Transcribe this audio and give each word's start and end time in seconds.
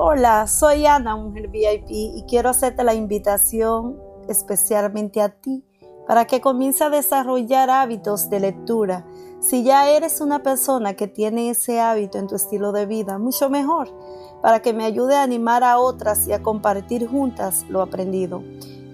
Hola, 0.00 0.46
soy 0.46 0.86
Ana, 0.86 1.16
mujer 1.16 1.48
VIP, 1.48 1.90
y 1.90 2.24
quiero 2.28 2.50
hacerte 2.50 2.84
la 2.84 2.94
invitación 2.94 4.00
especialmente 4.28 5.20
a 5.20 5.28
ti 5.28 5.64
para 6.06 6.24
que 6.24 6.40
comience 6.40 6.84
a 6.84 6.88
desarrollar 6.88 7.68
hábitos 7.68 8.30
de 8.30 8.38
lectura. 8.38 9.04
Si 9.40 9.64
ya 9.64 9.90
eres 9.90 10.20
una 10.20 10.44
persona 10.44 10.94
que 10.94 11.08
tiene 11.08 11.50
ese 11.50 11.80
hábito 11.80 12.16
en 12.16 12.28
tu 12.28 12.36
estilo 12.36 12.70
de 12.70 12.86
vida, 12.86 13.18
mucho 13.18 13.50
mejor, 13.50 13.88
para 14.40 14.62
que 14.62 14.72
me 14.72 14.84
ayude 14.84 15.16
a 15.16 15.24
animar 15.24 15.64
a 15.64 15.80
otras 15.80 16.28
y 16.28 16.32
a 16.32 16.44
compartir 16.44 17.08
juntas 17.08 17.64
lo 17.68 17.82
aprendido. 17.82 18.44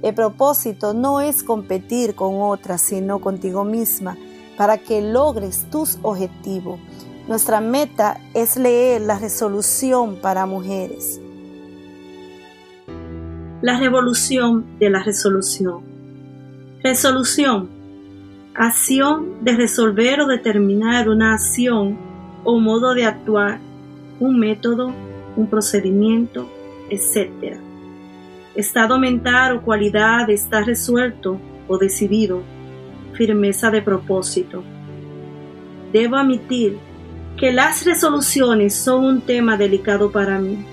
El 0.01 0.15
propósito 0.15 0.95
no 0.95 1.21
es 1.21 1.43
competir 1.43 2.15
con 2.15 2.41
otras, 2.41 2.81
sino 2.81 3.21
contigo 3.21 3.63
misma, 3.63 4.17
para 4.57 4.79
que 4.79 5.03
logres 5.03 5.69
tus 5.69 5.99
objetivos. 6.01 6.81
Nuestra 7.27 7.63
meta 7.63 8.21
es 8.35 8.59
leer 8.59 9.01
la 9.01 9.19
resolución 9.19 10.17
para 10.21 10.45
mujeres. 10.45 11.23
La 13.63 13.81
revolución 13.81 14.67
de 14.79 14.91
la 14.91 15.03
resolución. 15.03 15.81
Resolución. 16.83 17.71
Acción 18.55 19.43
de 19.43 19.57
resolver 19.57 20.21
o 20.21 20.27
determinar 20.27 21.09
una 21.09 21.33
acción 21.33 21.97
o 22.45 22.61
modo 22.61 22.93
de 22.93 23.07
actuar, 23.07 23.59
un 24.21 24.39
método, 24.39 24.93
un 25.35 25.47
procedimiento, 25.49 26.47
etc. 26.91 27.57
Estado 28.55 28.99
mental 28.99 29.57
o 29.57 29.63
cualidad 29.63 30.29
estar 30.29 30.67
resuelto 30.67 31.41
o 31.69 31.79
decidido. 31.79 32.43
Firmeza 33.15 33.71
de 33.71 33.81
propósito. 33.81 34.63
Debo 35.91 36.17
admitir 36.17 36.79
que 37.37 37.53
las 37.53 37.85
resoluciones 37.85 38.75
son 38.75 39.05
un 39.05 39.21
tema 39.21 39.57
delicado 39.57 40.11
para 40.13 40.39
mí. 40.39 40.65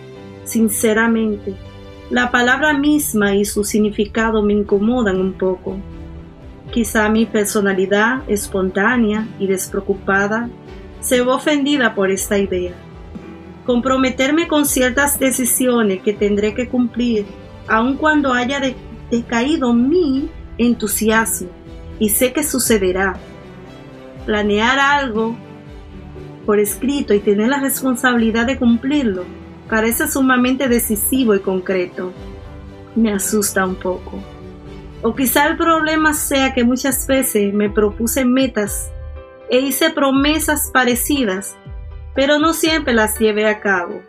Sinceramente, 0.44 1.56
la 2.10 2.30
palabra 2.30 2.74
misma 2.74 3.36
y 3.36 3.46
su 3.46 3.64
significado 3.64 4.44
me 4.44 4.54
incomodan 4.54 5.20
un 5.20 5.34
poco. 5.34 5.78
Quizá 6.72 7.10
mi 7.10 7.26
personalidad 7.26 8.22
espontánea 8.28 9.28
y 9.40 9.48
despreocupada 9.48 10.50
se 11.00 11.22
ve 11.22 11.32
ofendida 11.32 11.96
por 11.96 12.12
esta 12.12 12.38
idea. 12.38 12.74
Comprometerme 13.66 14.48
con 14.48 14.66
ciertas 14.66 15.20
decisiones 15.20 16.02
que 16.02 16.14
tendré 16.14 16.54
que 16.54 16.70
cumplir, 16.70 17.26
aun 17.68 17.98
cuando 17.98 18.34
haya 18.34 18.62
decaído 19.10 19.74
mi 19.74 20.30
entusiasmo, 20.58 21.50
y 22.00 22.10
sé 22.10 22.34
que 22.34 22.44
sucederá. 22.44 23.16
Planear 24.26 24.80
algo 24.80 25.36
por 26.46 26.60
escrito 26.60 27.14
y 27.14 27.20
tener 27.20 27.50
la 27.50 27.60
responsabilidad 27.60 28.46
de 28.46 28.58
cumplirlo 28.58 29.26
parece 29.70 30.08
sumamente 30.08 30.68
decisivo 30.68 31.34
y 31.34 31.40
concreto. 31.40 32.12
Me 32.96 33.14
asusta 33.14 33.66
un 33.66 33.76
poco. 33.76 34.22
O 35.02 35.16
quizá 35.16 35.48
el 35.48 35.58
problema 35.58 36.14
sea 36.14 36.54
que 36.54 36.64
muchas 36.64 37.08
veces 37.08 37.54
me 37.54 37.70
propuse 37.70 38.26
metas 38.26 38.92
e 39.50 39.60
hice 39.60 39.90
promesas 39.90 40.70
parecidas, 40.74 41.56
pero 42.14 42.38
no 42.38 42.54
siempre 42.54 42.94
las 42.94 43.18
llevé 43.18 43.48
a 43.48 43.62
cabo. 43.62 44.02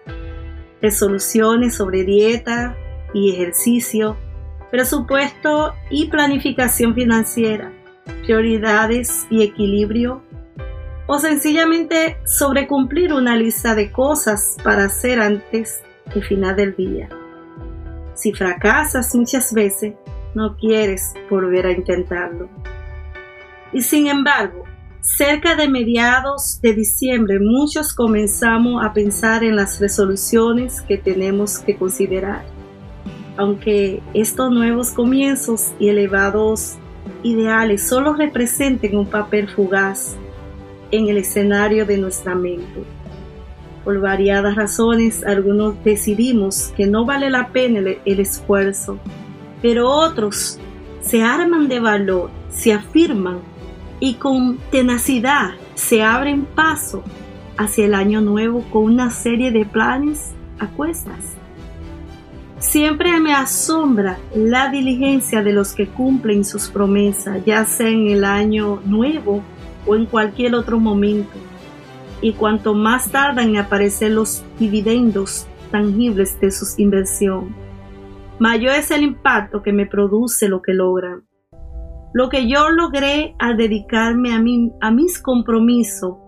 Resoluciones 0.81 1.77
sobre 1.77 2.05
dieta 2.05 2.77
y 3.15 3.31
ejercicio, 3.31 4.17
presupuesto 4.73 5.75
y 5.91 6.09
planificación 6.09 6.95
financiera, 6.95 7.73
prioridades 8.25 9.27
y 9.31 9.43
equilibrio 9.43 10.23
o 11.07 11.19
sencillamente 11.19 12.19
sobrecumplir 12.25 13.13
una 13.13 13.37
lista 13.37 13.75
de 13.75 13.91
cosas 13.91 14.57
para 14.63 14.85
hacer 14.85 15.21
antes 15.21 15.83
del 16.13 16.25
final 16.25 16.57
del 16.57 16.77
día. 16.77 17.09
Si 18.15 18.33
fracasas 18.33 19.15
muchas 19.15 19.53
veces, 19.53 19.95
no 20.35 20.57
quieres 20.57 21.13
volver 21.29 21.67
a 21.67 21.73
intentarlo. 21.73 22.49
Y 23.73 23.83
sin 23.83 24.07
embargo, 24.07 24.65
cerca 25.01 25.57
de 25.57 25.69
mediados 25.69 26.61
de 26.61 26.75
diciembre 26.75 27.39
muchos 27.41 27.93
comenzamos 27.93 28.85
a 28.85 28.93
pensar 28.93 29.43
en 29.43 29.57
las 29.57 29.81
resoluciones 29.81 30.81
que 30.83 30.99
tenemos 30.99 31.59
que 31.59 31.77
considerar. 31.77 32.45
Aunque 33.37 34.03
estos 34.15 34.51
nuevos 34.51 34.91
comienzos 34.91 35.73
y 35.79 35.89
elevados 35.89 36.77
ideales 37.23 37.89
solo 37.89 38.15
representen 38.15 38.97
un 38.97 39.07
papel 39.07 39.49
fugaz 39.49 40.17
en 40.93 41.09
el 41.09 41.17
escenario 41.17 41.85
de 41.85 41.99
nuestra 41.99 42.37
mente. 42.37 42.85
Por 43.83 44.01
variadas 44.01 44.55
razones, 44.55 45.25
algunos 45.25 45.83
decidimos 45.83 46.73
que 46.77 46.87
no 46.87 47.05
vale 47.05 47.31
la 47.31 47.49
pena 47.49 47.81
el, 47.81 48.21
esfuerzo, 48.21 48.99
pero 49.61 49.91
otros 49.91 50.61
se 51.01 51.23
arman 51.23 51.67
de 51.67 51.81
valor, 51.81 52.31
se 52.53 52.73
afirman 52.73 53.41
y 53.99 54.15
con 54.15 54.59
tenacidad 54.71 55.53
se 55.75 56.03
abren 56.03 56.45
paso 56.45 57.03
hacia 57.57 57.87
el 57.87 57.95
año 57.95 58.21
nuevo 58.21 58.65
con 58.71 58.85
una 58.85 59.11
serie 59.11 59.51
de 59.51 59.65
planes 59.65 60.33
a 60.61 60.69
cuestas. 60.69 61.35
Siempre 62.61 63.19
me 63.19 63.35
asombra 63.35 64.19
la 64.37 64.69
diligencia 64.69 65.43
de 65.43 65.53
los 65.53 65.73
que 65.73 65.89
cumplen 65.89 66.45
sus 66.45 66.69
promesas, 66.69 67.45
ya 67.45 67.65
sea 67.65 67.89
en 67.89 68.07
el 68.07 68.25
año 68.25 68.81
nuevo 68.85 69.43
o 69.87 69.97
en 69.97 70.07
cualquier 70.07 70.55
otro 70.55 70.79
momento. 70.79 71.39
Y 72.21 72.35
cuanto 72.35 72.75
más 72.75 73.11
tardan 73.11 73.51
en 73.51 73.57
aparecer 73.57 74.13
los 74.13 74.45
dividendos 74.59 75.47
tangibles 75.71 76.39
de 76.41 76.51
su 76.51 76.67
inversión, 76.81 77.55
mayor 78.39 78.75
es 78.75 78.91
el 78.91 79.03
impacto 79.03 79.63
que 79.63 79.73
me 79.73 79.87
produce 79.87 80.49
lo 80.49 80.63
que 80.63 80.73
logran. 80.73 81.25
Lo 82.15 82.29
que 82.29 82.47
yo 82.47 82.71
logré 82.71 83.35
al 83.39 83.57
dedicarme 83.57 84.35
a, 84.35 84.39
mí, 84.39 84.71
a 84.81 84.91
mis 84.91 85.21
compromisos, 85.21 86.19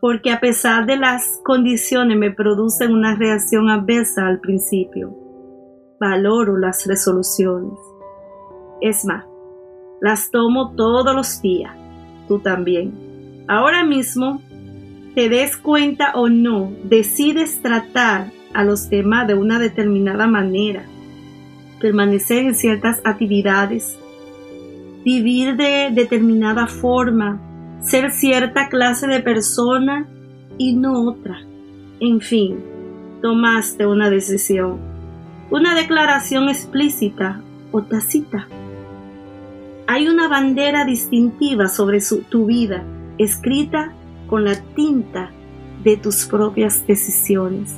porque 0.00 0.30
a 0.32 0.40
pesar 0.40 0.86
de 0.86 0.96
las 0.96 1.40
condiciones 1.44 2.16
me 2.16 2.30
producen 2.30 2.92
una 2.92 3.16
reacción 3.16 3.68
adversa 3.68 4.26
al 4.26 4.40
principio. 4.40 5.14
Valoro 6.00 6.56
las 6.56 6.86
resoluciones. 6.86 7.78
Es 8.80 9.04
más, 9.04 9.26
las 10.00 10.30
tomo 10.30 10.74
todos 10.74 11.14
los 11.14 11.42
días 11.42 11.79
tú 12.30 12.38
también. 12.38 12.92
Ahora 13.48 13.84
mismo, 13.84 14.40
te 15.16 15.28
des 15.28 15.56
cuenta 15.56 16.12
o 16.14 16.28
no, 16.28 16.72
decides 16.84 17.60
tratar 17.60 18.30
a 18.54 18.62
los 18.62 18.88
demás 18.88 19.26
de 19.26 19.34
una 19.34 19.58
determinada 19.58 20.28
manera, 20.28 20.84
permanecer 21.80 22.44
en 22.44 22.54
ciertas 22.54 23.00
actividades, 23.04 23.98
vivir 25.04 25.56
de 25.56 25.90
determinada 25.92 26.68
forma, 26.68 27.40
ser 27.82 28.12
cierta 28.12 28.68
clase 28.68 29.08
de 29.08 29.18
persona 29.18 30.06
y 30.56 30.74
no 30.76 31.08
otra. 31.08 31.40
En 31.98 32.20
fin, 32.20 32.60
tomaste 33.22 33.86
una 33.86 34.08
decisión, 34.08 34.78
una 35.50 35.74
declaración 35.74 36.48
explícita 36.48 37.40
o 37.72 37.82
tacita 37.82 38.46
hay 39.92 40.06
una 40.06 40.28
bandera 40.28 40.84
distintiva 40.84 41.66
sobre 41.66 41.98
tu 42.28 42.46
vida, 42.46 42.84
escrita 43.18 43.92
con 44.28 44.44
la 44.44 44.54
tinta 44.54 45.32
de 45.82 45.96
tus 45.96 46.26
propias 46.26 46.86
decisiones. 46.86 47.74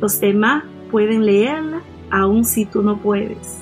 Los 0.00 0.20
demás 0.20 0.62
pueden 0.88 1.26
leerla 1.26 1.82
aun 2.12 2.44
si 2.44 2.64
tú 2.64 2.80
no 2.80 2.98
puedes. 2.98 3.58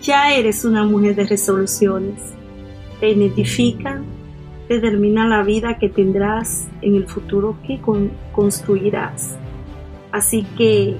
Ya 0.00 0.32
eres 0.32 0.64
una 0.64 0.84
mujer 0.84 1.16
de 1.16 1.26
resoluciones. 1.26 2.14
Te 2.98 3.10
identifican, 3.10 4.06
determina 4.66 5.28
la 5.28 5.42
vida 5.42 5.76
que 5.76 5.90
tendrás 5.90 6.66
en 6.80 6.94
el 6.94 7.06
futuro 7.06 7.58
que 7.66 7.78
construirás. 8.32 9.36
Así 10.12 10.46
que 10.56 10.96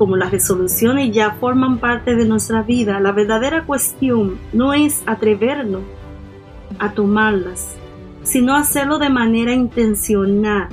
como 0.00 0.16
las 0.16 0.30
resoluciones 0.30 1.12
ya 1.12 1.32
forman 1.32 1.76
parte 1.76 2.16
de 2.16 2.24
nuestra 2.24 2.62
vida, 2.62 3.00
la 3.00 3.12
verdadera 3.12 3.66
cuestión 3.66 4.38
no 4.50 4.72
es 4.72 5.02
atrevernos 5.04 5.82
a 6.78 6.92
tomarlas, 6.92 7.76
sino 8.22 8.56
hacerlo 8.56 8.98
de 8.98 9.10
manera 9.10 9.52
intencional. 9.52 10.70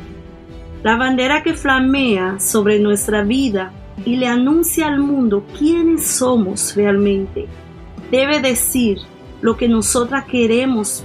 La 0.82 0.96
bandera 0.96 1.44
que 1.44 1.56
flamea 1.56 2.40
sobre 2.40 2.80
nuestra 2.80 3.24
vida 3.24 3.74
y 4.06 4.16
le 4.16 4.28
anuncia 4.28 4.88
al 4.88 5.02
mundo 5.02 5.44
quiénes 5.60 6.08
somos 6.08 6.74
realmente, 6.78 7.48
debe 8.10 8.40
decir 8.40 9.00
lo 9.42 9.58
que 9.58 9.68
nosotras 9.68 10.24
queremos 10.24 11.04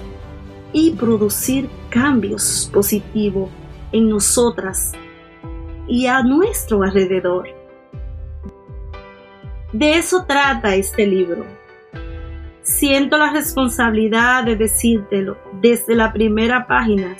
y 0.73 0.93
producir 0.93 1.69
cambios 1.91 2.71
positivos 2.73 3.51
en 3.91 4.09
nosotras 4.09 4.93
y 5.89 6.07
a 6.07 6.23
nuestro 6.23 6.85
alrededor. 6.85 7.62
De 9.73 9.97
eso 9.97 10.25
trata 10.27 10.75
este 10.75 11.07
libro. 11.07 11.47
Siento 12.63 13.19
la 13.19 13.33
responsabilidad 13.33 14.45
de 14.45 14.57
decírtelo 14.57 15.39
desde 15.61 15.95
la 15.95 16.13
primera 16.13 16.67
página. 16.67 17.17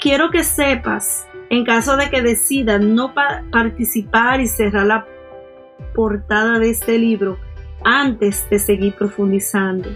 Quiero 0.00 0.30
que 0.30 0.44
sepas 0.44 1.26
En 1.50 1.64
caso 1.64 1.96
de 1.96 2.10
que 2.10 2.20
decida 2.20 2.78
no 2.78 3.14
participar 3.14 4.40
y 4.40 4.48
cerrar 4.48 4.86
la 4.86 5.06
portada 5.94 6.58
de 6.58 6.70
este 6.70 6.98
libro 6.98 7.38
antes 7.84 8.48
de 8.50 8.58
seguir 8.58 8.94
profundizando, 8.94 9.88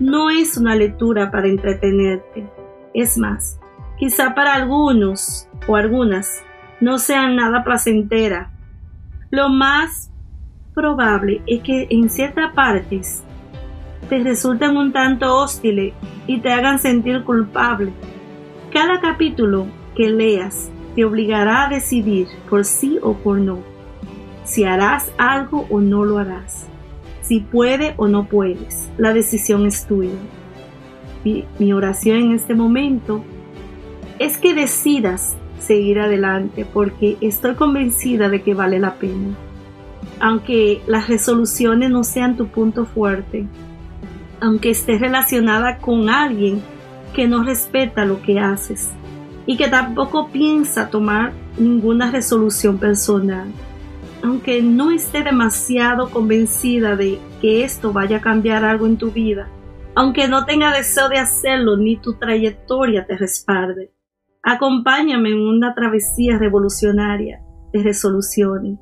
no 0.00 0.30
es 0.30 0.56
una 0.56 0.74
lectura 0.74 1.30
para 1.30 1.48
entretenerte. 1.48 2.48
Es 2.94 3.18
más, 3.18 3.60
quizá 3.98 4.34
para 4.34 4.54
algunos 4.54 5.48
o 5.68 5.76
algunas 5.76 6.42
no 6.80 6.98
sean 6.98 7.36
nada 7.36 7.64
placentera. 7.64 8.50
Lo 9.30 9.48
más 9.48 10.11
probable 10.74 11.42
es 11.46 11.62
que 11.62 11.86
en 11.90 12.08
ciertas 12.08 12.52
partes 12.54 13.22
te 14.08 14.18
resulten 14.22 14.76
un 14.76 14.92
tanto 14.92 15.34
hostiles 15.36 15.94
y 16.26 16.40
te 16.40 16.52
hagan 16.52 16.78
sentir 16.78 17.24
culpable. 17.24 17.92
Cada 18.72 19.00
capítulo 19.00 19.66
que 19.94 20.10
leas 20.10 20.70
te 20.94 21.04
obligará 21.04 21.66
a 21.66 21.68
decidir 21.68 22.26
por 22.48 22.64
sí 22.64 22.98
o 23.02 23.14
por 23.14 23.38
no, 23.38 23.60
si 24.44 24.64
harás 24.64 25.10
algo 25.18 25.66
o 25.70 25.80
no 25.80 26.04
lo 26.04 26.18
harás, 26.18 26.66
si 27.20 27.40
puede 27.40 27.94
o 27.96 28.08
no 28.08 28.24
puedes. 28.24 28.90
La 28.98 29.12
decisión 29.12 29.66
es 29.66 29.86
tuya. 29.86 30.10
Mi, 31.24 31.46
mi 31.58 31.72
oración 31.72 32.18
en 32.18 32.32
este 32.32 32.54
momento 32.54 33.24
es 34.18 34.38
que 34.38 34.54
decidas 34.54 35.36
seguir 35.58 36.00
adelante 36.00 36.66
porque 36.70 37.16
estoy 37.20 37.54
convencida 37.54 38.28
de 38.28 38.42
que 38.42 38.54
vale 38.54 38.78
la 38.78 38.94
pena. 38.94 39.36
Aunque 40.24 40.80
las 40.86 41.08
resoluciones 41.08 41.90
no 41.90 42.04
sean 42.04 42.36
tu 42.36 42.46
punto 42.46 42.86
fuerte, 42.86 43.48
aunque 44.40 44.70
estés 44.70 45.00
relacionada 45.00 45.78
con 45.78 46.08
alguien 46.08 46.62
que 47.12 47.26
no 47.26 47.42
respeta 47.42 48.04
lo 48.04 48.22
que 48.22 48.38
haces 48.38 48.92
y 49.46 49.56
que 49.56 49.66
tampoco 49.66 50.28
piensa 50.28 50.90
tomar 50.90 51.32
ninguna 51.58 52.12
resolución 52.12 52.78
personal, 52.78 53.48
aunque 54.22 54.62
no 54.62 54.92
esté 54.92 55.24
demasiado 55.24 56.08
convencida 56.08 56.94
de 56.94 57.18
que 57.40 57.64
esto 57.64 57.92
vaya 57.92 58.18
a 58.18 58.22
cambiar 58.22 58.64
algo 58.64 58.86
en 58.86 58.98
tu 58.98 59.10
vida, 59.10 59.48
aunque 59.96 60.28
no 60.28 60.44
tenga 60.44 60.72
deseo 60.72 61.08
de 61.08 61.18
hacerlo 61.18 61.76
ni 61.76 61.96
tu 61.96 62.14
trayectoria 62.14 63.06
te 63.06 63.16
respalde. 63.16 63.92
Acompáñame 64.44 65.30
en 65.30 65.40
una 65.40 65.74
travesía 65.74 66.38
revolucionaria 66.38 67.42
de 67.72 67.82
resoluciones. 67.82 68.78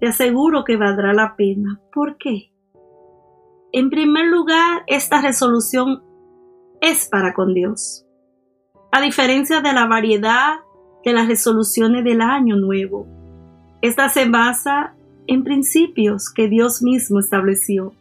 Te 0.00 0.08
aseguro 0.08 0.64
que 0.64 0.76
valdrá 0.76 1.12
la 1.12 1.36
pena. 1.36 1.80
¿Por 1.92 2.16
qué? 2.18 2.50
En 3.72 3.90
primer 3.90 4.26
lugar, 4.26 4.82
esta 4.86 5.20
resolución 5.20 6.02
es 6.80 7.08
para 7.08 7.34
con 7.34 7.54
Dios. 7.54 8.06
A 8.92 9.00
diferencia 9.00 9.60
de 9.60 9.72
la 9.72 9.86
variedad 9.86 10.60
de 11.04 11.12
las 11.12 11.26
resoluciones 11.26 12.04
del 12.04 12.20
año 12.20 12.56
nuevo, 12.56 13.08
esta 13.82 14.08
se 14.08 14.28
basa 14.28 14.94
en 15.26 15.42
principios 15.42 16.30
que 16.30 16.48
Dios 16.48 16.82
mismo 16.82 17.18
estableció. 17.18 17.92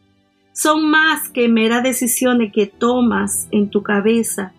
Son 0.53 0.89
más 0.89 1.29
que 1.29 1.49
meras 1.49 1.81
decisiones 1.81 2.53
que 2.53 2.67
tomas 2.67 3.47
en 3.51 3.69
tu 3.69 3.81
cabeza. 3.81 4.53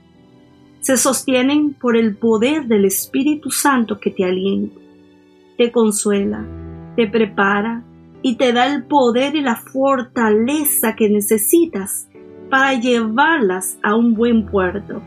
Se 0.81 0.97
sostienen 0.97 1.75
por 1.75 1.97
el 1.97 2.17
poder 2.17 2.67
del 2.67 2.85
Espíritu 2.85 3.51
Santo 3.51 4.01
que 4.01 4.11
te 4.11 4.25
alienta, 4.25 4.81
te 5.57 5.71
consuela, 5.71 6.45
te 6.97 7.07
prepara 7.07 7.83
y 8.23 8.37
te 8.37 8.53
da 8.53 8.67
el 8.67 8.85
poder 8.85 9.37
y 9.37 9.43
la 9.43 9.57
fortaleza 9.57 10.95
que 10.97 11.11
necesitas 11.11 12.09
para 12.49 12.75
llevarlas 12.75 13.79
a 13.83 13.95
un 13.95 14.15
buen 14.15 14.47
puerto. 14.47 15.03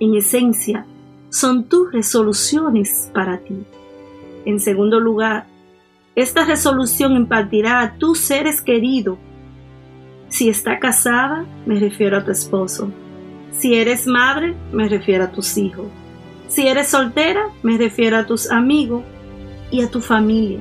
En 0.00 0.14
esencia, 0.14 0.86
son 1.28 1.64
tus 1.64 1.92
resoluciones 1.92 3.10
para 3.12 3.38
ti. 3.38 3.64
En 4.44 4.60
segundo 4.60 4.98
lugar, 4.98 5.46
esta 6.14 6.44
resolución 6.44 7.12
impartirá 7.12 7.80
a 7.80 7.98
tus 7.98 8.18
seres 8.18 8.60
queridos. 8.60 9.18
Si 10.28 10.48
está 10.48 10.78
casada, 10.78 11.44
me 11.66 11.78
refiero 11.78 12.18
a 12.18 12.24
tu 12.24 12.30
esposo. 12.30 12.90
Si 13.50 13.74
eres 13.74 14.06
madre, 14.06 14.54
me 14.72 14.88
refiero 14.88 15.24
a 15.24 15.32
tus 15.32 15.58
hijos. 15.58 15.86
Si 16.48 16.66
eres 16.66 16.88
soltera, 16.88 17.42
me 17.62 17.76
refiero 17.76 18.16
a 18.16 18.26
tus 18.26 18.50
amigos 18.50 19.02
y 19.70 19.82
a 19.82 19.90
tu 19.90 20.00
familia 20.00 20.60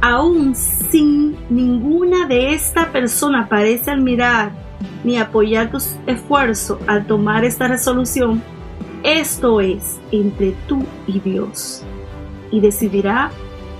aun 0.00 0.54
si 0.54 1.36
ninguna 1.50 2.26
de 2.26 2.54
esta 2.54 2.90
persona 2.90 3.48
parece 3.48 3.90
admirar 3.90 4.52
ni 5.04 5.18
apoyar 5.18 5.70
tus 5.70 5.96
esfuerzos 6.06 6.78
al 6.86 7.06
tomar 7.06 7.44
esta 7.44 7.68
resolución, 7.68 8.42
esto 9.02 9.60
es 9.60 9.98
entre 10.10 10.54
tú 10.66 10.84
y 11.06 11.20
Dios 11.20 11.82
y 12.50 12.60
decidirá, 12.60 13.30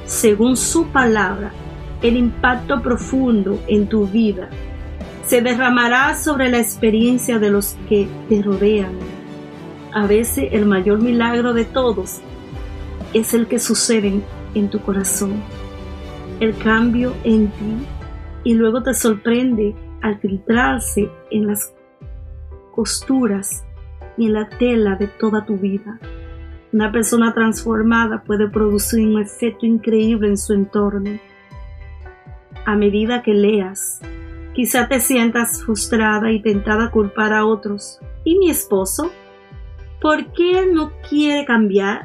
según 0.07 0.57
su 0.57 0.87
palabra, 0.87 1.53
el 2.03 2.17
impacto 2.17 2.81
profundo 2.81 3.59
en 3.67 3.87
tu 3.87 4.07
vida. 4.07 4.49
Se 5.27 5.41
derramará 5.43 6.17
sobre 6.17 6.51
la 6.51 6.59
experiencia 6.59 7.39
de 7.39 7.51
los 7.51 7.77
que 7.89 8.09
te 8.29 8.43
rodean. 8.43 8.93
A 9.93 10.07
veces 10.07 10.49
el 10.53 10.67
mayor 10.67 11.01
milagro 11.01 11.53
de 11.53 11.65
todos 11.65 12.21
es 13.13 13.35
el 13.35 13.47
que 13.47 13.59
sucede 13.59 14.21
en 14.55 14.69
tu 14.69 14.81
corazón 14.81 15.43
el 16.41 16.57
cambio 16.57 17.15
en 17.25 17.49
ti 17.49 17.87
y 18.45 18.55
luego 18.55 18.83
te 18.83 18.95
sorprende 18.95 19.75
al 20.01 20.19
filtrarse 20.19 21.11
en 21.31 21.47
las 21.47 21.75
costuras 22.75 23.65
y 24.17 24.27
en 24.27 24.33
la 24.33 24.49
tela 24.49 24.97
de 24.97 25.07
toda 25.07 25.45
tu 25.45 25.59
vida. 25.59 26.01
Una 26.73 26.91
persona 26.91 27.35
transformada 27.35 28.23
puede 28.23 28.49
producir 28.49 29.07
un 29.07 29.21
efecto 29.21 29.67
increíble 29.67 30.29
en 30.29 30.39
su 30.39 30.55
entorno. 30.55 31.19
A 32.65 32.77
medida 32.77 33.23
que 33.23 33.35
leas, 33.35 34.01
quizá 34.55 34.89
te 34.89 35.01
sientas 35.01 35.63
frustrada 35.63 36.31
y 36.33 36.41
tentada 36.41 36.87
a 36.87 36.91
culpar 36.91 37.35
a 37.35 37.45
otros. 37.45 37.99
¿Y 38.25 38.39
mi 38.39 38.51
esposo? 38.51 39.11
¿Por 40.01 40.33
qué 40.33 40.67
no 40.73 40.93
quiere 41.09 41.45
cambiar? 41.45 42.05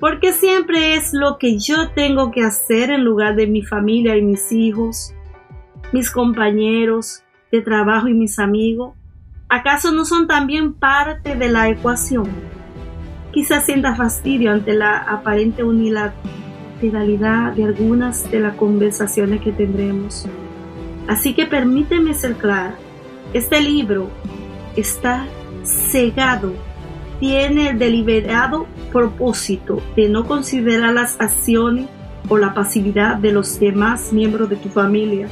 Porque 0.00 0.32
siempre 0.32 0.94
es 0.94 1.12
lo 1.12 1.38
que 1.38 1.58
yo 1.58 1.90
tengo 1.90 2.30
que 2.30 2.42
hacer 2.42 2.90
en 2.90 3.04
lugar 3.04 3.36
de 3.36 3.46
mi 3.46 3.62
familia 3.62 4.16
y 4.16 4.22
mis 4.22 4.52
hijos, 4.52 5.14
mis 5.92 6.10
compañeros 6.10 7.22
de 7.50 7.60
trabajo 7.62 8.08
y 8.08 8.14
mis 8.14 8.38
amigos. 8.38 8.94
¿Acaso 9.48 9.92
no 9.92 10.04
son 10.04 10.26
también 10.26 10.74
parte 10.74 11.36
de 11.36 11.48
la 11.48 11.68
ecuación? 11.68 12.28
Quizás 13.32 13.66
sienta 13.66 13.94
fastidio 13.94 14.52
ante 14.52 14.74
la 14.74 14.98
aparente 14.98 15.62
unilateralidad 15.64 17.52
de 17.52 17.64
algunas 17.64 18.30
de 18.30 18.40
las 18.40 18.56
conversaciones 18.56 19.40
que 19.40 19.52
tendremos. 19.52 20.26
Así 21.08 21.34
que 21.34 21.46
permíteme 21.46 22.14
ser 22.14 22.34
clara. 22.34 22.74
Este 23.32 23.60
libro 23.60 24.08
está 24.76 25.26
cegado 25.64 26.52
tiene 27.20 27.70
el 27.70 27.78
deliberado 27.78 28.66
propósito 28.94 29.82
de 29.96 30.08
no 30.08 30.24
considerar 30.24 30.94
las 30.94 31.20
acciones 31.20 31.86
o 32.28 32.38
la 32.38 32.54
pasividad 32.54 33.16
de 33.16 33.32
los 33.32 33.58
demás 33.58 34.12
miembros 34.12 34.48
de 34.48 34.56
tu 34.56 34.68
familia 34.68 35.26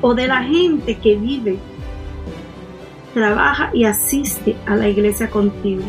o 0.00 0.14
de 0.14 0.26
la 0.26 0.42
gente 0.42 0.96
que 0.96 1.14
vive, 1.14 1.58
trabaja 3.12 3.70
y 3.72 3.84
asiste 3.84 4.56
a 4.66 4.76
la 4.76 4.88
iglesia 4.88 5.28
contigo. 5.28 5.84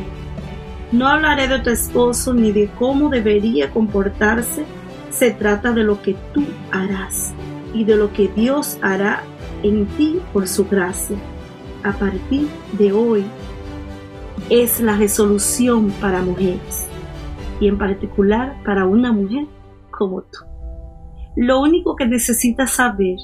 No 0.92 1.08
hablaré 1.08 1.48
de 1.48 1.60
tu 1.60 1.70
esposo 1.70 2.34
ni 2.34 2.52
de 2.52 2.70
cómo 2.78 3.10
debería 3.10 3.72
comportarse, 3.72 4.66
se 5.10 5.32
trata 5.32 5.72
de 5.72 5.84
lo 5.84 6.02
que 6.02 6.16
tú 6.34 6.44
harás 6.72 7.32
y 7.74 7.86
de 7.86 7.96
lo 7.96 8.12
que 8.12 8.28
Dios 8.28 8.78
hará 8.82 9.24
en 9.64 9.86
ti 9.86 10.20
por 10.34 10.48
su 10.48 10.68
gracia. 10.68 11.18
A 11.84 11.94
partir 11.94 12.48
de 12.74 12.92
hoy 12.92 13.24
es 14.50 14.82
la 14.82 14.98
resolución 14.98 15.92
para 16.02 16.22
mujeres 16.22 16.87
y 17.60 17.68
en 17.68 17.78
particular 17.78 18.56
para 18.64 18.86
una 18.86 19.12
mujer 19.12 19.48
como 19.92 20.22
tú. 20.22 20.40
Lo 21.36 21.62
único 21.62 21.96
que 21.96 22.08
necesitas 22.08 22.72
saber 22.72 23.18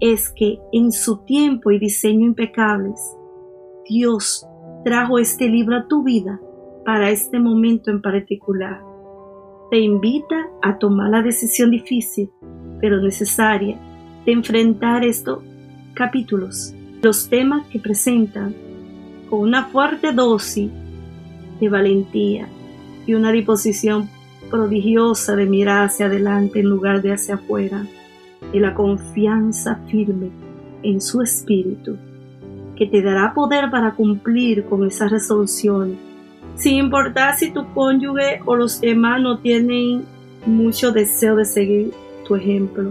es 0.00 0.30
que 0.30 0.58
en 0.72 0.92
su 0.92 1.18
tiempo 1.24 1.70
y 1.70 1.78
diseño 1.78 2.26
impecables, 2.26 3.00
Dios 3.88 4.46
trajo 4.84 5.18
este 5.18 5.48
libro 5.48 5.76
a 5.76 5.88
tu 5.88 6.02
vida 6.02 6.40
para 6.84 7.10
este 7.10 7.38
momento 7.38 7.90
en 7.90 8.00
particular. 8.00 8.80
Te 9.70 9.78
invita 9.78 10.48
a 10.62 10.78
tomar 10.78 11.10
la 11.10 11.22
decisión 11.22 11.70
difícil, 11.70 12.30
pero 12.80 13.00
necesaria, 13.00 13.78
de 14.24 14.32
enfrentar 14.32 15.04
estos 15.04 15.40
capítulos, 15.94 16.74
los 17.02 17.28
temas 17.28 17.66
que 17.66 17.78
presentan 17.78 18.54
con 19.28 19.40
una 19.40 19.64
fuerte 19.64 20.12
dosis 20.12 20.70
de 21.60 21.68
valentía 21.68 22.48
y 23.08 23.14
una 23.14 23.32
disposición 23.32 24.08
prodigiosa 24.50 25.34
de 25.34 25.46
mirar 25.46 25.86
hacia 25.86 26.06
adelante 26.06 26.60
en 26.60 26.66
lugar 26.66 27.02
de 27.02 27.12
hacia 27.12 27.34
afuera, 27.34 27.84
y 28.52 28.60
la 28.60 28.74
confianza 28.74 29.80
firme 29.88 30.30
en 30.84 31.00
su 31.00 31.22
espíritu, 31.22 31.96
que 32.76 32.86
te 32.86 33.02
dará 33.02 33.34
poder 33.34 33.70
para 33.70 33.94
cumplir 33.94 34.64
con 34.66 34.86
esa 34.86 35.08
resolución 35.08 36.08
sin 36.58 36.74
importar 36.74 37.36
si 37.36 37.52
tu 37.52 37.72
cónyuge 37.72 38.40
o 38.44 38.56
los 38.56 38.80
demás 38.80 39.22
no 39.22 39.38
tienen 39.38 40.04
mucho 40.44 40.90
deseo 40.90 41.36
de 41.36 41.44
seguir 41.44 41.92
tu 42.26 42.34
ejemplo. 42.34 42.90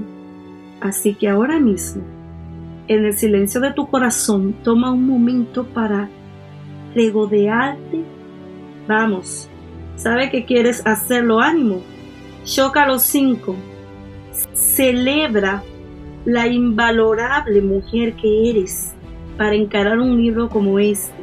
Así 0.80 1.14
que 1.14 1.28
ahora 1.28 1.60
mismo, 1.60 2.02
en 2.88 3.06
el 3.06 3.18
silencio 3.18 3.60
de 3.60 3.74
tu 3.74 3.88
corazón, 3.88 4.56
toma 4.64 4.92
un 4.92 5.06
momento 5.06 5.66
para 5.66 6.10
regodearte. 6.96 8.04
Vamos, 8.88 9.50
sabe 9.98 10.30
que 10.30 10.46
quieres 10.46 10.86
hacerlo, 10.86 11.42
ánimo. 11.42 11.82
Choca 12.46 12.88
los 12.88 13.04
cinco. 13.04 13.56
Celebra 14.54 15.64
la 16.24 16.48
invalorable 16.48 17.62
mujer 17.62 18.14
que 18.14 18.50
eres 18.50 18.94
para 19.38 19.56
encarar 19.56 20.00
un 20.00 20.18
libro 20.22 20.50
como 20.50 20.80
este, 20.80 21.14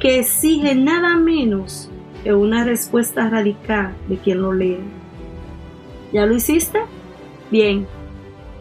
que 0.00 0.20
exige 0.20 0.74
nada 0.74 1.16
menos 1.16 1.90
que 2.22 2.32
una 2.32 2.64
respuesta 2.64 3.28
radical 3.28 3.94
de 4.08 4.16
quien 4.16 4.42
lo 4.42 4.52
lee. 4.52 4.78
¿Ya 6.12 6.26
lo 6.26 6.34
hiciste? 6.34 6.80
Bien. 7.50 7.86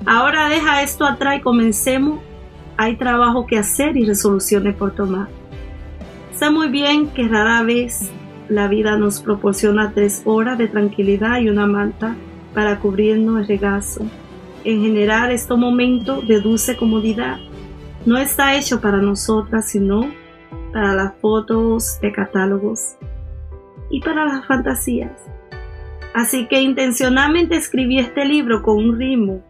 Ahora 0.06 0.50
deja 0.50 0.84
esto 0.84 1.06
atrás 1.06 1.38
y 1.38 1.42
comencemos. 1.42 2.20
Hay 2.78 2.98
trabajo 2.98 3.48
que 3.48 3.58
hacer 3.58 3.98
y 3.98 4.06
resoluciones 4.06 4.76
por 4.76 4.94
tomar. 4.94 5.28
Sé 6.34 6.52
muy 6.52 6.70
bien 6.70 7.08
que 7.08 7.28
rara 7.28 7.64
vez 7.64 8.12
la 8.50 8.68
vida 8.68 8.98
nos 8.98 9.22
proporciona 9.22 9.92
tres 9.94 10.22
horas 10.26 10.58
de 10.58 10.68
tranquilidad 10.68 11.40
y 11.40 11.50
una 11.50 11.68
manta 11.68 12.16
para 12.54 12.80
cubrirnos 12.80 13.42
el 13.42 13.48
regazo. 13.48 14.06
En 14.64 14.82
general, 14.82 15.32
este 15.32 15.56
momento 15.56 16.22
de 16.22 16.40
dulce 16.42 16.76
comodidad 16.76 17.38
no 18.06 18.18
está 18.18 18.56
hecho 18.56 18.82
para 18.82 18.98
nosotras, 18.98 19.70
sino 19.70 20.10
para 20.74 20.94
las 20.94 21.16
fotos 21.18 22.00
de 22.02 22.12
catálogos 22.12 22.96
y 23.90 24.02
para 24.02 24.26
las 24.26 24.46
fantasías. 24.46 25.12
Así 26.14 26.48
que 26.48 26.62
intencionalmente 26.62 27.56
escribí 27.56 28.00
este 28.00 28.26
libro 28.26 28.64
con 28.64 28.78
un 28.78 28.98
ritmo 28.98 29.44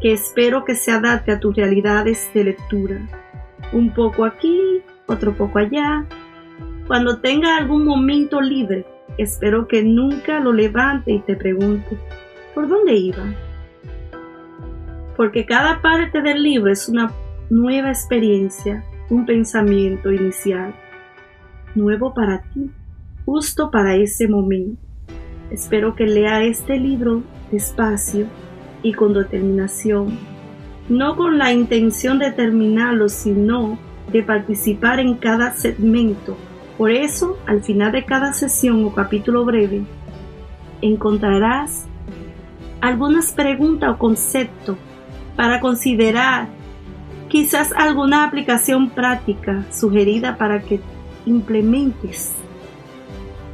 que 0.00 0.12
espero 0.12 0.64
que 0.64 0.74
se 0.74 0.90
adapte 0.90 1.32
a 1.32 1.40
tus 1.40 1.54
realidades 1.54 2.30
de 2.34 2.44
lectura. 2.44 3.00
Un 3.72 3.92
poco 3.92 4.24
aquí, 4.24 4.82
otro 5.06 5.34
poco 5.34 5.58
allá. 5.58 6.06
Cuando 6.86 7.18
tenga 7.18 7.56
algún 7.56 7.86
momento 7.86 8.42
libre, 8.42 8.84
espero 9.16 9.66
que 9.66 9.82
nunca 9.82 10.38
lo 10.40 10.52
levante 10.52 11.12
y 11.12 11.20
te 11.20 11.34
pregunte, 11.34 11.98
¿por 12.54 12.68
dónde 12.68 12.94
iba? 12.94 13.24
Porque 15.16 15.46
cada 15.46 15.80
parte 15.80 16.20
del 16.20 16.42
libro 16.42 16.70
es 16.70 16.86
una 16.88 17.10
nueva 17.48 17.88
experiencia, 17.88 18.84
un 19.08 19.24
pensamiento 19.24 20.12
inicial, 20.12 20.74
nuevo 21.74 22.12
para 22.12 22.42
ti, 22.52 22.70
justo 23.24 23.70
para 23.70 23.94
ese 23.94 24.28
momento. 24.28 24.78
Espero 25.50 25.94
que 25.94 26.06
lea 26.06 26.44
este 26.44 26.78
libro 26.78 27.22
despacio 27.50 28.26
y 28.82 28.92
con 28.92 29.14
determinación, 29.14 30.18
no 30.90 31.16
con 31.16 31.38
la 31.38 31.50
intención 31.50 32.18
de 32.18 32.30
terminarlo, 32.30 33.08
sino 33.08 33.78
de 34.12 34.22
participar 34.22 35.00
en 35.00 35.14
cada 35.14 35.52
segmento. 35.52 36.36
Por 36.76 36.90
eso, 36.90 37.38
al 37.46 37.62
final 37.62 37.92
de 37.92 38.04
cada 38.04 38.32
sesión 38.32 38.84
o 38.84 38.92
capítulo 38.92 39.44
breve, 39.44 39.84
encontrarás 40.80 41.86
algunas 42.80 43.32
preguntas 43.32 43.90
o 43.90 43.98
conceptos 43.98 44.76
para 45.36 45.60
considerar 45.60 46.48
quizás 47.28 47.72
alguna 47.76 48.24
aplicación 48.24 48.90
práctica 48.90 49.64
sugerida 49.72 50.36
para 50.36 50.60
que 50.60 50.80
implementes. 51.26 52.32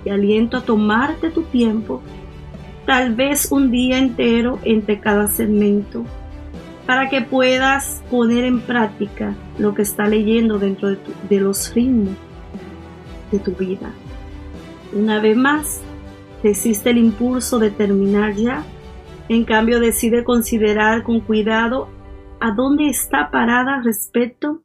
Te 0.02 0.10
aliento 0.10 0.56
a 0.56 0.62
tomarte 0.62 1.30
tu 1.30 1.42
tiempo, 1.42 2.00
tal 2.86 3.14
vez 3.14 3.52
un 3.52 3.70
día 3.70 3.98
entero 3.98 4.58
entre 4.64 4.98
cada 4.98 5.28
segmento, 5.28 6.04
para 6.86 7.10
que 7.10 7.20
puedas 7.20 8.02
poner 8.10 8.44
en 8.44 8.60
práctica 8.60 9.34
lo 9.58 9.74
que 9.74 9.82
está 9.82 10.06
leyendo 10.06 10.58
dentro 10.58 10.88
de, 10.88 10.98
de 11.28 11.40
los 11.40 11.72
ritmos 11.74 12.16
de 13.30 13.38
tu 13.38 13.52
vida. 13.52 13.92
Una 14.92 15.20
vez 15.20 15.36
más, 15.36 15.80
resiste 16.42 16.90
el 16.90 16.98
impulso 16.98 17.58
de 17.58 17.70
terminar 17.70 18.34
ya, 18.34 18.64
en 19.28 19.44
cambio 19.44 19.78
decide 19.80 20.24
considerar 20.24 21.04
con 21.04 21.20
cuidado 21.20 21.88
a 22.40 22.52
dónde 22.52 22.88
está 22.88 23.30
parada 23.30 23.82
respecto 23.84 24.62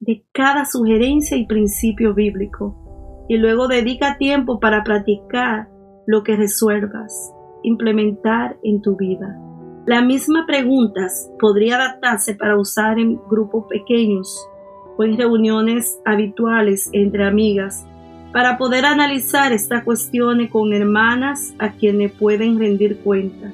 de 0.00 0.26
cada 0.32 0.64
sugerencia 0.66 1.36
y 1.36 1.46
principio 1.46 2.12
bíblico 2.12 3.24
y 3.28 3.36
luego 3.36 3.68
dedica 3.68 4.18
tiempo 4.18 4.58
para 4.58 4.82
practicar 4.82 5.68
lo 6.06 6.24
que 6.24 6.36
resuelvas, 6.36 7.32
implementar 7.62 8.58
en 8.64 8.82
tu 8.82 8.96
vida. 8.96 9.38
La 9.86 10.02
misma 10.02 10.44
pregunta 10.46 11.06
podría 11.38 11.76
adaptarse 11.76 12.34
para 12.34 12.58
usar 12.58 12.98
en 12.98 13.20
grupos 13.28 13.66
pequeños 13.68 14.48
o 14.96 15.04
en 15.04 15.16
reuniones 15.16 15.98
habituales 16.04 16.88
entre 16.92 17.24
amigas 17.24 17.86
para 18.32 18.56
poder 18.56 18.84
analizar 18.86 19.52
esta 19.52 19.84
cuestión 19.84 20.46
con 20.48 20.72
hermanas 20.72 21.54
a 21.58 21.72
quienes 21.72 22.12
pueden 22.12 22.58
rendir 22.58 22.98
cuenta. 22.98 23.52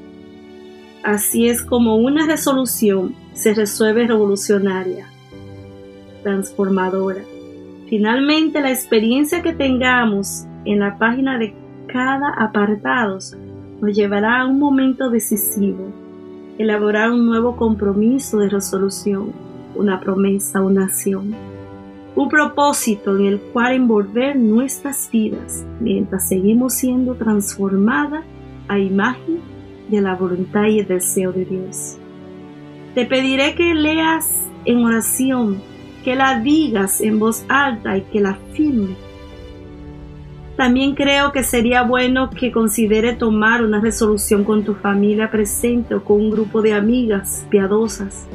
Así 1.02 1.49
es 1.49 1.62
como 1.62 1.97
una 1.97 2.26
resolución 2.26 3.14
se 3.33 3.54
resuelve 3.54 4.07
revolucionaria, 4.07 5.07
transformadora. 6.23 7.23
Finalmente, 7.88 8.61
la 8.61 8.71
experiencia 8.71 9.42
que 9.42 9.52
tengamos 9.52 10.45
en 10.64 10.80
la 10.80 10.99
página 10.99 11.38
de 11.38 11.54
cada 11.87 12.35
apartado 12.37 13.18
nos 13.80 13.97
llevará 13.97 14.40
a 14.40 14.47
un 14.47 14.59
momento 14.59 15.09
decisivo, 15.09 15.92
elaborar 16.59 17.11
un 17.11 17.26
nuevo 17.26 17.57
compromiso 17.57 18.38
de 18.38 18.49
resolución, 18.49 19.33
una 19.75 20.00
promesa, 20.00 20.62
una 20.62 20.84
acción, 20.84 21.34
un 22.14 22.28
propósito 22.28 23.16
en 23.16 23.26
el 23.26 23.40
cual 23.40 23.75
envolver 23.75 24.37
nuestras 24.37 25.08
vidas 25.10 25.64
mientras 25.80 26.28
seguimos 26.28 26.75
siendo 26.75 27.14
transformadas 27.14 28.25
a 28.66 28.78
imagen 28.78 29.40
de 29.88 30.00
la 30.00 30.14
voluntad 30.14 30.64
y 30.66 30.80
el 30.80 30.87
deseo 30.87 31.32
de 31.32 31.44
Dios. 31.44 31.96
Te 32.94 33.04
pediré 33.06 33.54
que 33.54 33.75
leas 33.75 34.48
en 34.64 34.84
oración, 34.84 35.62
que 36.04 36.16
la 36.16 36.40
digas 36.40 37.00
en 37.00 37.18
voz 37.18 37.44
alta 37.48 37.96
y 37.96 38.02
que 38.02 38.20
la 38.20 38.34
firme. 38.52 38.96
También 40.56 40.96
creo 40.96 41.30
que 41.30 41.44
sería 41.44 41.82
bueno 41.82 42.30
que 42.30 42.50
considere 42.50 43.12
tomar 43.12 43.62
una 43.62 43.80
resolución 43.80 44.42
con 44.42 44.64
tu 44.64 44.75
familia 44.75 45.30
presente 45.30 45.94
o 45.94 46.02
con 46.02 46.16
un 46.16 46.30
grupo 46.30 46.62
de 46.62 46.72
amigas 46.72 47.46
piadosas 47.48 48.26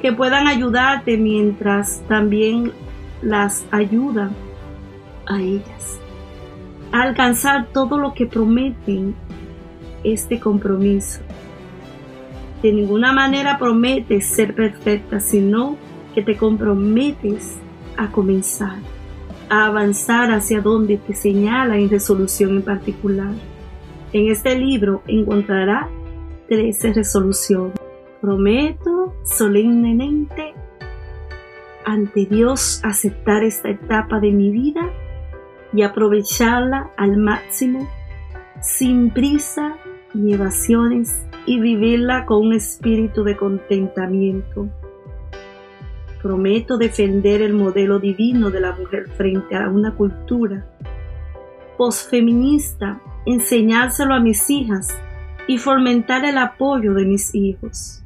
que 0.00 0.12
puedan 0.12 0.46
ayudarte 0.46 1.16
mientras 1.16 2.02
también 2.08 2.72
las 3.22 3.64
ayudan 3.70 4.30
a 5.26 5.40
ellas 5.40 6.00
a 6.92 7.02
alcanzar 7.02 7.66
todo 7.72 7.98
lo 7.98 8.14
que 8.14 8.26
prometen 8.26 9.14
este 10.04 10.38
compromiso. 10.40 11.20
De 12.62 12.72
ninguna 12.72 13.12
manera 13.12 13.58
prometes 13.58 14.26
ser 14.26 14.54
perfecta, 14.54 15.20
sino 15.20 15.76
que 16.14 16.22
te 16.22 16.36
comprometes 16.36 17.56
a 17.96 18.10
comenzar, 18.10 18.76
a 19.50 19.66
avanzar 19.66 20.30
hacia 20.30 20.60
donde 20.60 20.96
te 20.96 21.14
señala 21.14 21.76
en 21.76 21.90
resolución 21.90 22.56
en 22.56 22.62
particular. 22.62 23.32
En 24.12 24.30
este 24.30 24.58
libro 24.58 25.02
encontrará 25.06 25.88
13 26.48 26.94
resoluciones. 26.94 27.74
Prometo 28.20 28.95
solemnemente 29.26 30.54
ante 31.84 32.26
Dios 32.26 32.80
aceptar 32.84 33.44
esta 33.44 33.68
etapa 33.70 34.18
de 34.20 34.32
mi 34.32 34.50
vida 34.50 34.90
y 35.72 35.82
aprovecharla 35.82 36.90
al 36.96 37.16
máximo, 37.16 37.88
sin 38.60 39.10
prisa 39.10 39.76
ni 40.14 40.34
evasiones 40.34 41.26
y 41.44 41.60
vivirla 41.60 42.24
con 42.24 42.46
un 42.46 42.54
espíritu 42.54 43.22
de 43.24 43.36
contentamiento. 43.36 44.68
Prometo 46.22 46.78
defender 46.78 47.42
el 47.42 47.52
modelo 47.52 47.98
divino 47.98 48.50
de 48.50 48.60
la 48.60 48.72
mujer 48.72 49.08
frente 49.16 49.54
a 49.54 49.68
una 49.68 49.94
cultura 49.94 50.66
posfeminista, 51.76 53.00
enseñárselo 53.26 54.14
a 54.14 54.20
mis 54.20 54.48
hijas 54.48 54.98
y 55.46 55.58
fomentar 55.58 56.24
el 56.24 56.38
apoyo 56.38 56.94
de 56.94 57.04
mis 57.04 57.34
hijos. 57.34 58.02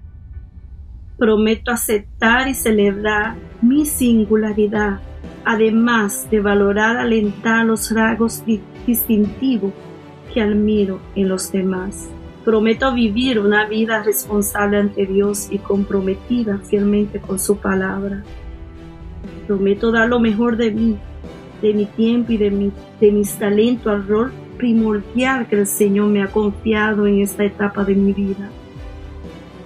Prometo 1.21 1.71
aceptar 1.71 2.49
y 2.49 2.55
celebrar 2.55 3.35
mi 3.61 3.85
singularidad, 3.85 5.01
además 5.45 6.27
de 6.31 6.41
valorar, 6.41 6.97
alentar 6.97 7.67
los 7.67 7.91
rasgos 7.91 8.43
distintivos 8.87 9.75
que 10.33 10.41
admiro 10.41 10.99
en 11.15 11.29
los 11.29 11.53
demás. 11.53 12.09
Prometo 12.43 12.95
vivir 12.95 13.39
una 13.39 13.67
vida 13.67 14.03
responsable 14.03 14.79
ante 14.79 15.05
Dios 15.05 15.49
y 15.51 15.59
comprometida 15.59 16.57
fielmente 16.61 17.21
con 17.21 17.39
su 17.39 17.59
palabra. 17.59 18.25
Prometo 19.47 19.93
dar 19.93 20.09
lo 20.09 20.21
mejor 20.21 20.57
de 20.57 20.71
mí 20.71 20.99
de 21.61 21.75
mi 21.75 21.85
tiempo 21.85 22.33
y 22.33 22.39
de, 22.39 22.51
mi, 22.51 22.73
de 22.99 23.13
mis 23.13 23.35
talentos 23.35 23.93
al 23.93 24.09
rol 24.09 24.33
primordial 24.57 25.47
que 25.49 25.57
el 25.57 25.67
Señor 25.67 26.09
me 26.09 26.23
ha 26.23 26.29
confiado 26.29 27.07
en 27.07 27.21
esta 27.21 27.45
etapa 27.45 27.85
de 27.85 27.95
mi 27.95 28.15
vida. 28.15 28.49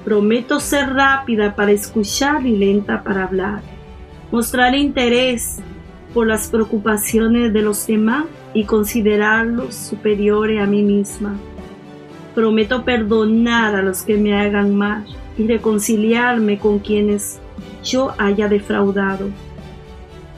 Prometo 0.05 0.61
ser 0.61 0.93
rápida 0.93 1.57
para 1.57 1.73
escuchar 1.73 2.47
y 2.47 2.57
lenta 2.57 3.03
para 3.03 3.25
hablar. 3.25 3.63
Mostrar 4.31 4.75
interés 4.75 5.61
por 6.13 6.27
las 6.27 6.49
preocupaciones 6.49 7.55
de 7.55 7.63
los 7.63 7.87
demás 7.87 8.27
y 8.53 8.65
considerarlos 8.65 9.75
superiores 9.75 10.61
a 10.61 10.67
mí 10.67 10.83
misma. 10.83 11.37
Prometo 12.35 12.85
perdonar 12.85 13.75
a 13.77 13.83
los 13.83 14.03
que 14.03 14.19
me 14.19 14.39
hagan 14.39 14.77
mal 14.77 15.07
y 15.39 15.47
reconciliarme 15.47 16.59
con 16.59 16.81
quienes 16.81 17.41
yo 17.83 18.13
haya 18.19 18.47
defraudado. 18.49 19.31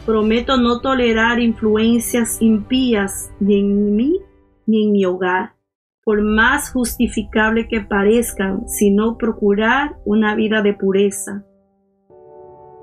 Prometo 0.04 0.58
no 0.58 0.80
tolerar 0.80 1.40
influencias 1.40 2.40
impías 2.40 3.32
ni 3.40 3.58
en 3.58 3.96
mí 3.96 4.20
ni 4.64 4.84
en 4.84 4.92
mi 4.92 5.04
hogar, 5.04 5.55
por 6.06 6.22
más 6.22 6.70
justificable 6.70 7.66
que 7.66 7.80
parezcan, 7.80 8.68
sino 8.68 9.18
procurar 9.18 9.96
una 10.04 10.36
vida 10.36 10.62
de 10.62 10.72
pureza. 10.72 11.44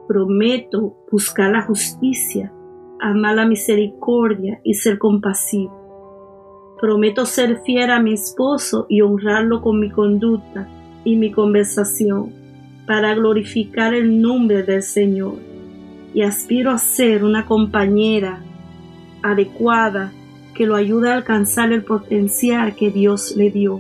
Prometo 0.10 0.98
buscar 1.10 1.52
la 1.52 1.62
justicia, 1.62 2.52
amar 3.00 3.36
la 3.36 3.46
misericordia 3.46 4.60
y 4.66 4.74
ser 4.74 4.98
compasivo. 4.98 6.76
Prometo 6.82 7.26
ser 7.26 7.62
fiel 7.62 7.92
a 7.92 8.02
mi 8.02 8.12
esposo 8.12 8.88
y 8.90 9.00
honrarlo 9.00 9.62
con 9.62 9.80
mi 9.80 9.90
conducta 9.90 10.68
y 11.06 11.16
mi 11.16 11.32
conversación 11.32 12.34
para 12.86 13.16
glorificar 13.16 13.94
el 13.94 14.22
nombre 14.22 14.64
del 14.64 14.84
Señor. 14.84 15.36
Y 16.14 16.24
aspiro 16.24 16.72
a 16.72 16.78
ser 16.78 17.24
una 17.24 17.46
compañera 17.46 18.44
adecuada 19.22 20.12
que 20.54 20.66
lo 20.66 20.76
ayude 20.76 21.10
a 21.10 21.16
alcanzar 21.16 21.72
el 21.72 21.84
potencial 21.84 22.76
que 22.76 22.92
Dios 22.92 23.36
le 23.36 23.52
dio. 23.52 23.80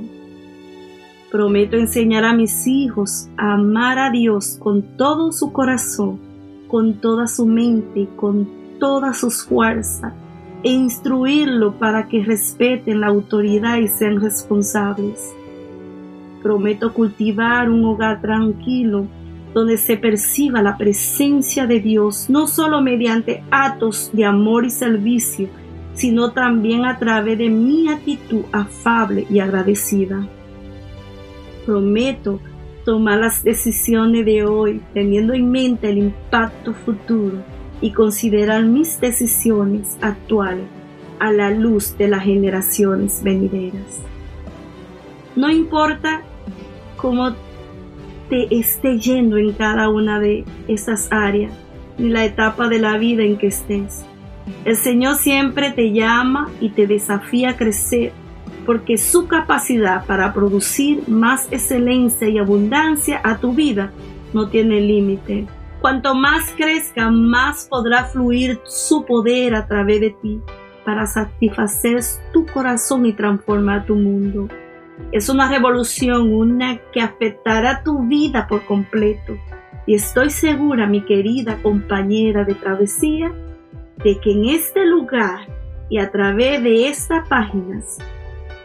Prometo 1.31 1.77
enseñar 1.77 2.25
a 2.25 2.33
mis 2.33 2.67
hijos 2.67 3.27
a 3.37 3.53
amar 3.53 3.97
a 3.97 4.11
Dios 4.11 4.57
con 4.59 4.83
todo 4.97 5.31
su 5.31 5.51
corazón, 5.51 6.19
con 6.67 6.95
toda 6.95 7.27
su 7.27 7.45
mente, 7.45 8.07
con 8.15 8.47
todas 8.79 9.17
sus 9.19 9.43
fuerzas, 9.43 10.13
e 10.63 10.71
instruirlo 10.71 11.73
para 11.79 12.07
que 12.07 12.23
respeten 12.23 13.01
la 13.01 13.07
autoridad 13.07 13.77
y 13.77 13.87
sean 13.87 14.21
responsables. 14.21 15.33
Prometo 16.41 16.93
cultivar 16.93 17.69
un 17.69 17.83
hogar 17.85 18.21
tranquilo 18.21 19.07
donde 19.53 19.77
se 19.77 19.97
perciba 19.97 20.61
la 20.61 20.77
presencia 20.77 21.67
de 21.67 21.79
Dios, 21.79 22.29
no 22.29 22.47
solo 22.47 22.81
mediante 22.81 23.43
actos 23.51 24.09
de 24.13 24.25
amor 24.25 24.65
y 24.65 24.69
servicio, 24.69 25.47
sino 25.93 26.31
también 26.31 26.85
a 26.85 26.97
través 26.97 27.37
de 27.37 27.49
mi 27.49 27.87
actitud 27.89 28.43
afable 28.51 29.25
y 29.29 29.39
agradecida. 29.39 30.27
Prometo 31.65 32.39
tomar 32.83 33.19
las 33.19 33.43
decisiones 33.43 34.25
de 34.25 34.43
hoy 34.43 34.81
teniendo 34.93 35.33
en 35.33 35.49
mente 35.49 35.89
el 35.89 35.97
impacto 35.99 36.73
futuro 36.73 37.37
y 37.81 37.91
considerar 37.91 38.63
mis 38.63 38.99
decisiones 38.99 39.97
actuales 40.01 40.65
a 41.19 41.31
la 41.31 41.51
luz 41.51 41.97
de 41.97 42.07
las 42.07 42.23
generaciones 42.23 43.21
venideras. 43.23 44.01
No 45.35 45.49
importa 45.49 46.21
cómo 46.97 47.33
te 48.29 48.55
esté 48.57 48.99
yendo 48.99 49.37
en 49.37 49.53
cada 49.53 49.89
una 49.89 50.19
de 50.19 50.43
esas 50.67 51.11
áreas, 51.11 51.53
ni 51.97 52.09
la 52.09 52.25
etapa 52.25 52.67
de 52.67 52.79
la 52.79 52.97
vida 52.97 53.23
en 53.23 53.37
que 53.37 53.47
estés. 53.47 54.03
El 54.65 54.75
Señor 54.75 55.15
siempre 55.15 55.71
te 55.71 55.91
llama 55.91 56.49
y 56.59 56.69
te 56.69 56.87
desafía 56.87 57.51
a 57.51 57.57
crecer 57.57 58.11
porque 58.65 58.97
su 58.97 59.27
capacidad 59.27 60.05
para 60.05 60.33
producir 60.33 61.07
más 61.07 61.47
excelencia 61.51 62.29
y 62.29 62.37
abundancia 62.37 63.19
a 63.23 63.37
tu 63.37 63.53
vida 63.53 63.91
no 64.33 64.49
tiene 64.49 64.81
límite. 64.81 65.45
Cuanto 65.81 66.15
más 66.15 66.51
crezca, 66.55 67.09
más 67.11 67.67
podrá 67.69 68.05
fluir 68.05 68.59
su 68.63 69.03
poder 69.05 69.53
a 69.53 69.67
través 69.67 69.99
de 69.99 70.15
ti 70.21 70.39
para 70.85 71.05
satisfacer 71.05 71.99
tu 72.31 72.45
corazón 72.45 73.05
y 73.05 73.13
transformar 73.13 73.85
tu 73.85 73.95
mundo. 73.95 74.47
Es 75.11 75.27
una 75.27 75.49
revolución, 75.49 76.33
una 76.33 76.79
que 76.93 77.01
afectará 77.01 77.83
tu 77.83 78.03
vida 78.03 78.47
por 78.47 78.65
completo. 78.65 79.33
Y 79.85 79.95
estoy 79.95 80.29
segura, 80.29 80.87
mi 80.87 81.03
querida 81.03 81.61
compañera 81.61 82.45
de 82.45 82.55
travesía, 82.55 83.33
de 83.97 84.19
que 84.19 84.31
en 84.31 84.45
este 84.45 84.85
lugar 84.85 85.47
y 85.89 85.99
a 85.99 86.11
través 86.11 86.63
de 86.63 86.87
estas 86.87 87.27
páginas, 87.27 87.97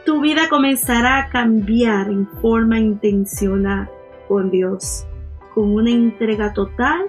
tu 0.05 0.21
vida 0.21 0.49
comenzará 0.49 1.19
a 1.19 1.29
cambiar 1.29 2.09
en 2.09 2.27
forma 2.41 2.79
intencional 2.79 3.91
con 4.27 4.51
Dios, 4.51 5.07
con 5.55 5.75
una 5.75 5.91
entrega 5.91 6.53
total. 6.55 7.07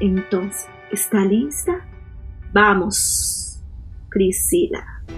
Entonces, 0.00 0.66
¿está 0.90 1.24
lista? 1.24 1.86
Vamos, 2.52 3.62
Priscila. 4.10 5.04